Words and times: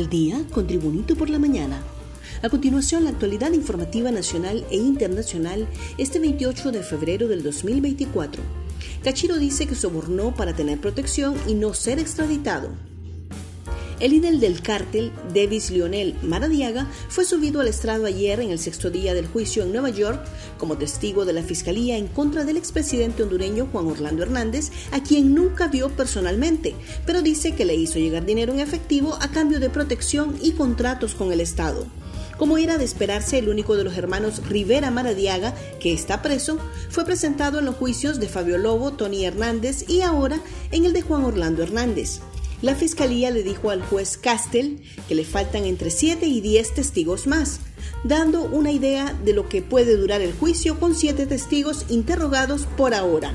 al 0.00 0.08
día 0.08 0.42
con 0.52 0.66
Tribunito 0.66 1.14
por 1.14 1.28
la 1.28 1.38
mañana. 1.38 1.82
A 2.42 2.48
continuación, 2.48 3.04
la 3.04 3.10
actualidad 3.10 3.52
informativa 3.52 4.10
nacional 4.10 4.64
e 4.70 4.76
internacional 4.76 5.68
este 5.98 6.18
28 6.18 6.72
de 6.72 6.82
febrero 6.82 7.28
del 7.28 7.42
2024. 7.42 8.42
Cachiro 9.04 9.36
dice 9.36 9.66
que 9.66 9.74
sobornó 9.74 10.34
para 10.34 10.54
tener 10.54 10.80
protección 10.80 11.34
y 11.46 11.52
no 11.52 11.74
ser 11.74 11.98
extraditado. 11.98 12.89
El 14.00 14.12
líder 14.12 14.38
del 14.38 14.62
cártel, 14.62 15.12
Davis 15.34 15.70
Lionel 15.70 16.16
Maradiaga, 16.22 16.90
fue 17.10 17.26
subido 17.26 17.60
al 17.60 17.68
estrado 17.68 18.06
ayer 18.06 18.40
en 18.40 18.50
el 18.50 18.58
sexto 18.58 18.88
día 18.88 19.12
del 19.12 19.26
juicio 19.26 19.62
en 19.62 19.72
Nueva 19.72 19.90
York 19.90 20.24
como 20.56 20.78
testigo 20.78 21.26
de 21.26 21.34
la 21.34 21.42
fiscalía 21.42 21.98
en 21.98 22.06
contra 22.06 22.44
del 22.44 22.56
expresidente 22.56 23.22
hondureño 23.22 23.68
Juan 23.70 23.88
Orlando 23.88 24.22
Hernández, 24.22 24.70
a 24.90 25.02
quien 25.02 25.34
nunca 25.34 25.68
vio 25.68 25.90
personalmente, 25.90 26.74
pero 27.04 27.20
dice 27.20 27.54
que 27.54 27.66
le 27.66 27.74
hizo 27.74 27.98
llegar 27.98 28.24
dinero 28.24 28.54
en 28.54 28.60
efectivo 28.60 29.18
a 29.20 29.28
cambio 29.28 29.60
de 29.60 29.68
protección 29.68 30.34
y 30.40 30.52
contratos 30.52 31.14
con 31.14 31.30
el 31.30 31.42
Estado. 31.42 31.84
Como 32.38 32.56
era 32.56 32.78
de 32.78 32.86
esperarse, 32.86 33.36
el 33.36 33.50
único 33.50 33.76
de 33.76 33.84
los 33.84 33.98
hermanos 33.98 34.48
Rivera 34.48 34.90
Maradiaga, 34.90 35.54
que 35.78 35.92
está 35.92 36.22
preso, 36.22 36.58
fue 36.88 37.04
presentado 37.04 37.58
en 37.58 37.66
los 37.66 37.74
juicios 37.74 38.18
de 38.18 38.28
Fabio 38.28 38.56
Lobo, 38.56 38.92
Tony 38.92 39.26
Hernández 39.26 39.84
y 39.90 40.00
ahora 40.00 40.40
en 40.70 40.86
el 40.86 40.94
de 40.94 41.02
Juan 41.02 41.24
Orlando 41.24 41.62
Hernández. 41.62 42.20
La 42.62 42.74
fiscalía 42.74 43.30
le 43.30 43.42
dijo 43.42 43.70
al 43.70 43.82
juez 43.82 44.18
Castel 44.18 44.82
que 45.08 45.14
le 45.14 45.24
faltan 45.24 45.64
entre 45.64 45.90
7 45.90 46.26
y 46.26 46.42
10 46.42 46.74
testigos 46.74 47.26
más, 47.26 47.60
dando 48.04 48.42
una 48.42 48.70
idea 48.70 49.14
de 49.24 49.32
lo 49.32 49.48
que 49.48 49.62
puede 49.62 49.96
durar 49.96 50.20
el 50.20 50.34
juicio 50.34 50.78
con 50.78 50.94
siete 50.94 51.26
testigos 51.26 51.86
interrogados 51.88 52.66
por 52.76 52.94
ahora. 52.94 53.32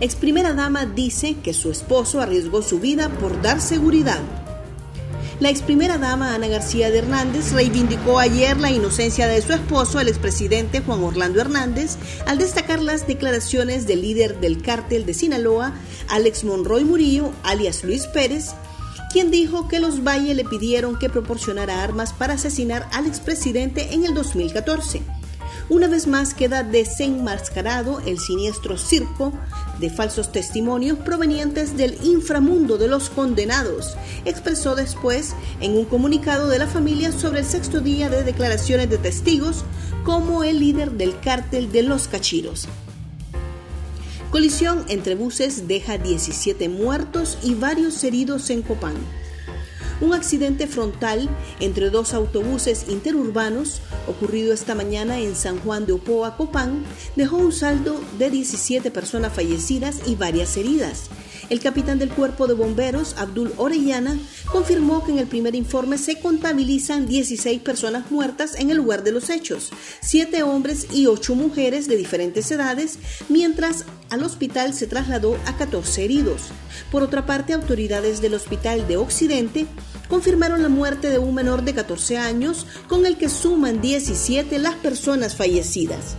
Ex 0.00 0.14
primera 0.14 0.54
dama 0.54 0.86
dice 0.86 1.36
que 1.42 1.52
su 1.52 1.70
esposo 1.70 2.20
arriesgó 2.20 2.62
su 2.62 2.78
vida 2.78 3.08
por 3.08 3.42
dar 3.42 3.60
seguridad. 3.60 4.20
La 5.40 5.48
ex 5.48 5.62
primera 5.62 5.96
dama 5.96 6.34
Ana 6.34 6.48
García 6.48 6.90
de 6.90 6.98
Hernández 6.98 7.52
reivindicó 7.52 8.18
ayer 8.18 8.58
la 8.58 8.70
inocencia 8.70 9.26
de 9.26 9.40
su 9.40 9.54
esposo, 9.54 9.98
el 9.98 10.08
expresidente 10.08 10.82
Juan 10.82 11.02
Orlando 11.02 11.40
Hernández, 11.40 11.96
al 12.26 12.36
destacar 12.36 12.82
las 12.82 13.06
declaraciones 13.06 13.86
del 13.86 14.02
líder 14.02 14.38
del 14.40 14.60
cártel 14.60 15.06
de 15.06 15.14
Sinaloa, 15.14 15.72
Alex 16.08 16.44
Monroy 16.44 16.84
Murillo, 16.84 17.32
alias 17.42 17.84
Luis 17.84 18.06
Pérez, 18.06 18.50
quien 19.14 19.30
dijo 19.30 19.66
que 19.66 19.80
los 19.80 20.04
Valle 20.04 20.34
le 20.34 20.44
pidieron 20.44 20.98
que 20.98 21.08
proporcionara 21.08 21.82
armas 21.82 22.12
para 22.12 22.34
asesinar 22.34 22.86
al 22.92 23.06
expresidente 23.06 23.94
en 23.94 24.04
el 24.04 24.12
2014. 24.12 25.19
Una 25.70 25.86
vez 25.86 26.08
más 26.08 26.34
queda 26.34 26.64
desenmascarado 26.64 28.00
el 28.00 28.18
siniestro 28.18 28.76
circo 28.76 29.32
de 29.78 29.88
falsos 29.88 30.32
testimonios 30.32 30.98
provenientes 30.98 31.76
del 31.76 31.96
inframundo 32.02 32.76
de 32.76 32.88
los 32.88 33.08
condenados, 33.08 33.96
expresó 34.24 34.74
después 34.74 35.36
en 35.60 35.76
un 35.76 35.84
comunicado 35.84 36.48
de 36.48 36.58
la 36.58 36.66
familia 36.66 37.12
sobre 37.12 37.38
el 37.38 37.46
sexto 37.46 37.80
día 37.80 38.10
de 38.10 38.24
declaraciones 38.24 38.90
de 38.90 38.98
testigos 38.98 39.64
como 40.04 40.42
el 40.42 40.58
líder 40.58 40.90
del 40.90 41.20
cártel 41.20 41.70
de 41.70 41.84
los 41.84 42.08
cachiros. 42.08 42.66
Colisión 44.32 44.84
entre 44.88 45.14
buses 45.14 45.68
deja 45.68 45.98
17 45.98 46.68
muertos 46.68 47.38
y 47.44 47.54
varios 47.54 48.02
heridos 48.02 48.50
en 48.50 48.62
Copán. 48.62 48.96
Un 50.00 50.14
accidente 50.14 50.66
frontal 50.66 51.28
entre 51.60 51.90
dos 51.90 52.14
autobuses 52.14 52.86
interurbanos 52.88 53.82
ocurrido 54.06 54.54
esta 54.54 54.74
mañana 54.74 55.18
en 55.18 55.36
San 55.36 55.58
Juan 55.58 55.84
de 55.84 55.92
Opoa, 55.92 56.36
Copán, 56.38 56.84
dejó 57.16 57.36
un 57.36 57.52
saldo 57.52 58.00
de 58.18 58.30
17 58.30 58.90
personas 58.90 59.32
fallecidas 59.32 60.00
y 60.06 60.14
varias 60.14 60.56
heridas. 60.56 61.10
El 61.50 61.58
capitán 61.58 61.98
del 61.98 62.10
cuerpo 62.10 62.46
de 62.46 62.54
bomberos, 62.54 63.16
Abdul 63.18 63.52
Orellana, 63.56 64.16
confirmó 64.52 65.04
que 65.04 65.10
en 65.10 65.18
el 65.18 65.26
primer 65.26 65.56
informe 65.56 65.98
se 65.98 66.20
contabilizan 66.20 67.06
16 67.06 67.60
personas 67.60 68.10
muertas 68.10 68.54
en 68.54 68.70
el 68.70 68.76
lugar 68.76 69.02
de 69.02 69.10
los 69.10 69.30
hechos, 69.30 69.70
7 70.00 70.44
hombres 70.44 70.86
y 70.92 71.08
8 71.08 71.34
mujeres 71.34 71.88
de 71.88 71.96
diferentes 71.96 72.48
edades, 72.52 72.98
mientras 73.28 73.84
al 74.10 74.22
hospital 74.22 74.74
se 74.74 74.86
trasladó 74.86 75.36
a 75.46 75.56
14 75.56 76.04
heridos. 76.04 76.42
Por 76.92 77.02
otra 77.02 77.26
parte, 77.26 77.52
autoridades 77.52 78.20
del 78.20 78.34
Hospital 78.34 78.86
de 78.86 78.96
Occidente 78.96 79.66
confirmaron 80.10 80.62
la 80.62 80.68
muerte 80.68 81.08
de 81.08 81.18
un 81.18 81.34
menor 81.34 81.62
de 81.62 81.72
14 81.72 82.18
años, 82.18 82.66
con 82.88 83.06
el 83.06 83.16
que 83.16 83.30
suman 83.30 83.80
17 83.80 84.58
las 84.58 84.74
personas 84.74 85.36
fallecidas. 85.36 86.16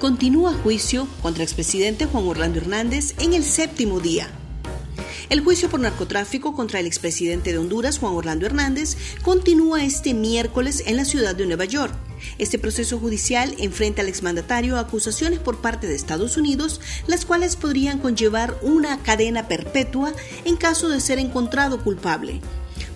Continúa 0.00 0.54
juicio 0.54 1.06
contra 1.22 1.44
expresidente 1.44 2.06
Juan 2.06 2.26
Orlando 2.26 2.58
Hernández 2.58 3.14
en 3.18 3.34
el 3.34 3.44
séptimo 3.44 4.00
día. 4.00 4.28
El 5.28 5.40
juicio 5.40 5.68
por 5.68 5.80
narcotráfico 5.80 6.54
contra 6.54 6.80
el 6.80 6.86
expresidente 6.86 7.52
de 7.52 7.58
Honduras, 7.58 7.98
Juan 7.98 8.14
Orlando 8.14 8.46
Hernández, 8.46 8.96
continúa 9.22 9.84
este 9.84 10.14
miércoles 10.14 10.82
en 10.86 10.96
la 10.96 11.04
ciudad 11.04 11.36
de 11.36 11.46
Nueva 11.46 11.66
York. 11.66 12.07
Este 12.38 12.58
proceso 12.58 12.98
judicial 12.98 13.54
enfrenta 13.58 14.02
al 14.02 14.08
exmandatario 14.08 14.78
acusaciones 14.78 15.38
por 15.38 15.60
parte 15.60 15.86
de 15.86 15.94
Estados 15.94 16.36
Unidos, 16.36 16.80
las 17.06 17.24
cuales 17.24 17.56
podrían 17.56 17.98
conllevar 17.98 18.58
una 18.62 19.02
cadena 19.02 19.48
perpetua 19.48 20.12
en 20.44 20.56
caso 20.56 20.88
de 20.88 21.00
ser 21.00 21.18
encontrado 21.18 21.82
culpable. 21.82 22.40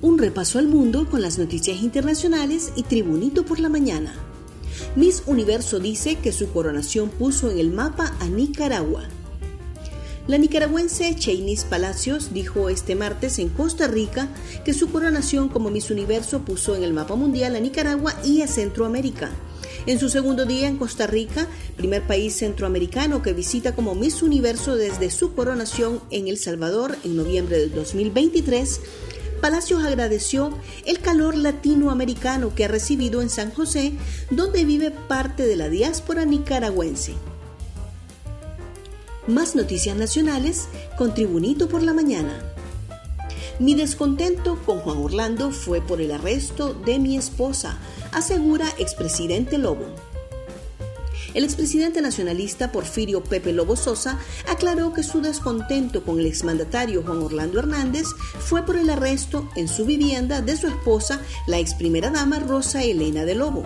Un 0.00 0.18
repaso 0.18 0.58
al 0.58 0.68
mundo 0.68 1.08
con 1.10 1.20
las 1.20 1.38
noticias 1.38 1.82
internacionales 1.82 2.72
y 2.74 2.82
Tribunito 2.84 3.44
por 3.44 3.60
la 3.60 3.68
mañana. 3.68 4.14
Miss 4.96 5.22
Universo 5.26 5.78
dice 5.78 6.16
que 6.16 6.32
su 6.32 6.50
coronación 6.50 7.10
puso 7.10 7.50
en 7.50 7.58
el 7.58 7.70
mapa 7.70 8.16
a 8.20 8.26
Nicaragua. 8.26 9.04
La 10.28 10.38
nicaragüense 10.38 11.16
Chainis 11.16 11.64
Palacios 11.64 12.32
dijo 12.32 12.68
este 12.68 12.94
martes 12.94 13.40
en 13.40 13.48
Costa 13.48 13.88
Rica 13.88 14.28
que 14.64 14.72
su 14.72 14.88
coronación 14.88 15.48
como 15.48 15.68
Miss 15.68 15.90
Universo 15.90 16.44
puso 16.44 16.76
en 16.76 16.84
el 16.84 16.92
mapa 16.92 17.16
mundial 17.16 17.56
a 17.56 17.60
Nicaragua 17.60 18.14
y 18.24 18.42
a 18.42 18.46
Centroamérica. 18.46 19.30
En 19.86 19.98
su 19.98 20.08
segundo 20.08 20.44
día 20.44 20.68
en 20.68 20.76
Costa 20.76 21.08
Rica, 21.08 21.48
primer 21.76 22.06
país 22.06 22.36
centroamericano 22.36 23.20
que 23.20 23.32
visita 23.32 23.74
como 23.74 23.96
Miss 23.96 24.22
Universo 24.22 24.76
desde 24.76 25.10
su 25.10 25.34
coronación 25.34 26.00
en 26.10 26.28
El 26.28 26.38
Salvador 26.38 26.96
en 27.02 27.16
noviembre 27.16 27.58
del 27.58 27.74
2023, 27.74 28.80
Palacios 29.40 29.82
agradeció 29.82 30.56
el 30.86 31.00
calor 31.00 31.36
latinoamericano 31.36 32.54
que 32.54 32.66
ha 32.66 32.68
recibido 32.68 33.22
en 33.22 33.28
San 33.28 33.50
José, 33.50 33.94
donde 34.30 34.64
vive 34.64 34.92
parte 34.92 35.44
de 35.44 35.56
la 35.56 35.68
diáspora 35.68 36.24
nicaragüense. 36.24 37.14
Más 39.28 39.54
noticias 39.54 39.96
nacionales 39.96 40.66
con 40.98 41.14
Tribunito 41.14 41.68
por 41.68 41.84
la 41.84 41.92
mañana. 41.92 42.42
Mi 43.60 43.76
descontento 43.76 44.58
con 44.66 44.80
Juan 44.80 44.98
Orlando 44.98 45.52
fue 45.52 45.80
por 45.80 46.00
el 46.00 46.10
arresto 46.10 46.74
de 46.74 46.98
mi 46.98 47.16
esposa, 47.16 47.78
asegura 48.10 48.66
expresidente 48.78 49.58
Lobo. 49.58 49.84
El 51.34 51.44
expresidente 51.44 52.02
nacionalista 52.02 52.72
Porfirio 52.72 53.22
Pepe 53.22 53.52
Lobo 53.52 53.76
Sosa 53.76 54.18
aclaró 54.48 54.92
que 54.92 55.04
su 55.04 55.20
descontento 55.20 56.02
con 56.02 56.18
el 56.18 56.26
exmandatario 56.26 57.04
Juan 57.04 57.22
Orlando 57.22 57.60
Hernández 57.60 58.08
fue 58.40 58.66
por 58.66 58.76
el 58.76 58.90
arresto 58.90 59.48
en 59.54 59.68
su 59.68 59.84
vivienda 59.86 60.42
de 60.42 60.56
su 60.56 60.66
esposa, 60.66 61.20
la 61.46 61.60
ex 61.60 61.74
primera 61.74 62.10
dama 62.10 62.40
Rosa 62.40 62.82
Elena 62.82 63.24
de 63.24 63.36
Lobo. 63.36 63.64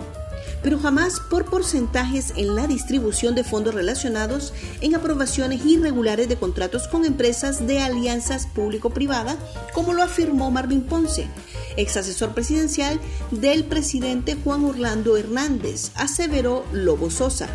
Pero 0.67 0.79
jamás 0.79 1.21
por 1.21 1.45
porcentajes 1.45 2.33
en 2.35 2.53
la 2.53 2.67
distribución 2.67 3.35
de 3.35 3.45
fondos 3.45 3.73
relacionados 3.73 4.51
en 4.81 4.95
aprobaciones 4.95 5.65
irregulares 5.65 6.27
de 6.27 6.35
contratos 6.35 6.89
con 6.89 7.05
empresas 7.05 7.65
de 7.65 7.79
alianzas 7.79 8.47
público-privada, 8.47 9.37
como 9.73 9.93
lo 9.93 10.03
afirmó 10.03 10.51
Marvin 10.51 10.81
Ponce, 10.81 11.29
ex 11.77 11.95
asesor 11.95 12.33
presidencial 12.33 12.99
del 13.31 13.63
presidente 13.63 14.35
Juan 14.43 14.65
Orlando 14.65 15.15
Hernández, 15.15 15.91
aseveró 15.95 16.65
Lobo 16.73 17.09
Sosa. 17.11 17.47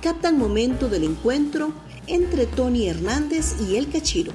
Captan 0.00 0.38
momento 0.38 0.88
del 0.88 1.04
encuentro 1.04 1.74
entre 2.06 2.46
Tony 2.46 2.88
Hernández 2.88 3.54
y 3.68 3.76
el 3.76 3.90
Cachiro. 3.90 4.32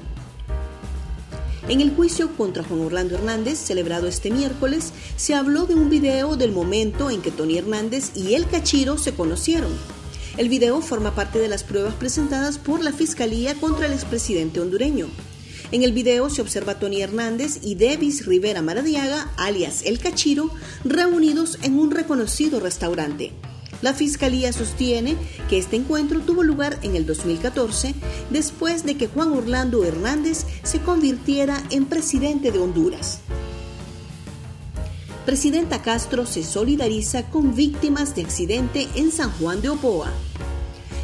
En 1.66 1.80
el 1.80 1.94
juicio 1.94 2.36
contra 2.36 2.62
Juan 2.62 2.82
Orlando 2.82 3.14
Hernández, 3.14 3.58
celebrado 3.58 4.06
este 4.06 4.30
miércoles, 4.30 4.92
se 5.16 5.34
habló 5.34 5.64
de 5.64 5.74
un 5.74 5.88
video 5.88 6.36
del 6.36 6.52
momento 6.52 7.10
en 7.10 7.22
que 7.22 7.30
Tony 7.30 7.56
Hernández 7.56 8.10
y 8.14 8.34
el 8.34 8.46
Cachiro 8.46 8.98
se 8.98 9.14
conocieron. 9.14 9.72
El 10.36 10.50
video 10.50 10.82
forma 10.82 11.14
parte 11.14 11.38
de 11.38 11.48
las 11.48 11.64
pruebas 11.64 11.94
presentadas 11.94 12.58
por 12.58 12.84
la 12.84 12.92
Fiscalía 12.92 13.54
contra 13.54 13.86
el 13.86 13.94
expresidente 13.94 14.60
hondureño. 14.60 15.06
En 15.72 15.82
el 15.82 15.92
video 15.92 16.28
se 16.28 16.42
observa 16.42 16.72
a 16.72 16.78
Tony 16.78 17.00
Hernández 17.00 17.60
y 17.62 17.76
Davis 17.76 18.26
Rivera 18.26 18.60
Maradiaga, 18.60 19.32
alias 19.38 19.84
El 19.86 20.00
Cachiro, 20.00 20.50
reunidos 20.84 21.58
en 21.62 21.78
un 21.78 21.92
reconocido 21.92 22.60
restaurante. 22.60 23.32
La 23.84 23.92
Fiscalía 23.92 24.50
sostiene 24.50 25.14
que 25.50 25.58
este 25.58 25.76
encuentro 25.76 26.20
tuvo 26.20 26.42
lugar 26.42 26.78
en 26.80 26.96
el 26.96 27.04
2014 27.04 27.94
después 28.30 28.86
de 28.86 28.96
que 28.96 29.08
Juan 29.08 29.32
Orlando 29.32 29.84
Hernández 29.84 30.46
se 30.62 30.80
convirtiera 30.80 31.62
en 31.68 31.84
presidente 31.84 32.50
de 32.50 32.60
Honduras. 32.60 33.18
Presidenta 35.26 35.82
Castro 35.82 36.24
se 36.24 36.44
solidariza 36.44 37.28
con 37.28 37.54
víctimas 37.54 38.14
de 38.14 38.22
accidente 38.22 38.88
en 38.94 39.12
San 39.12 39.30
Juan 39.32 39.60
de 39.60 39.68
Opoa. 39.68 40.10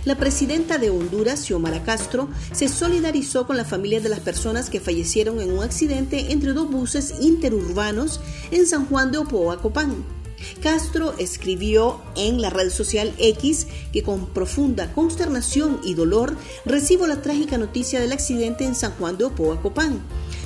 La 0.07 0.15
presidenta 0.15 0.79
de 0.79 0.89
Honduras, 0.89 1.45
Xiomara 1.45 1.83
Castro, 1.83 2.31
se 2.51 2.67
solidarizó 2.69 3.47
con 3.47 3.59
la 3.59 3.67
familia 3.67 4.01
de 4.01 4.09
las 4.09 4.21
personas 4.21 4.71
que 4.71 4.81
fallecieron 4.81 5.43
en 5.43 5.53
un 5.53 5.63
accidente 5.63 6.33
entre 6.33 6.55
dos 6.55 6.71
buses 6.71 7.13
interurbanos 7.21 8.23
en 8.51 8.67
San 8.67 8.87
Juan 8.87 9.13
de 9.13 9.19
Opoa, 9.19 9.61
Copán. 9.61 10.20
Castro 10.63 11.15
escribió 11.19 12.01
en 12.17 12.41
la 12.41 12.51
red 12.51 12.71
social 12.71 13.15
X 13.19 13.67
que 13.93 14.03
con 14.03 14.27
profunda 14.27 14.93
consternación 14.93 15.81
y 15.85 15.95
dolor 15.95 16.37
recibo 16.65 17.07
la 17.07 17.23
trágica 17.23 17.59
noticia 17.59 18.01
del 18.01 18.13
accidente 18.13 18.65
en 18.65 18.75
San 18.75 18.93
Juan 18.93 19.19
de 19.19 19.25
Opoa, 19.25 19.61
Copán. 19.61 20.01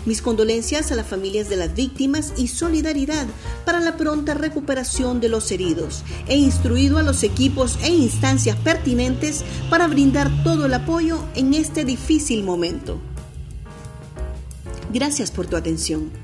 Mis 0.06 0.20
condolencias 0.20 0.93
a 0.93 0.96
las 0.96 1.06
familias 1.06 1.49
de 1.49 1.56
las 1.56 1.75
víctimas 1.75 2.35
y 2.37 2.49
solidaridad 2.49 3.26
para 3.64 3.81
la 3.81 3.96
pronta 3.96 4.35
recuperación 4.35 5.20
de 5.20 5.31
los 5.31 5.50
heridos. 5.50 6.02
He 6.29 6.37
instruido 6.37 6.99
a 6.99 7.02
los 7.02 7.23
equipos 7.23 7.79
e 7.82 7.88
instancias 7.88 8.56
pertinentes 8.56 9.44
para 9.70 9.87
brindar 9.87 10.31
todo 10.44 10.67
el 10.67 10.75
apoyo 10.75 11.25
en 11.35 11.55
este 11.55 11.85
difícil 11.85 12.43
momento. 12.44 13.00
Gracias 14.93 15.31
por 15.31 15.47
tu 15.47 15.56
atención. 15.56 16.24